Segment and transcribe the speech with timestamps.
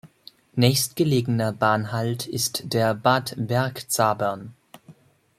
[0.55, 4.55] Nächstgelegener Bahnhalt ist der Bad Bergzabern.